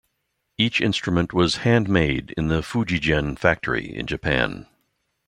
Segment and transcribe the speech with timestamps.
[0.57, 4.65] Each instrument was handmade in the FujiGen factory in Japan.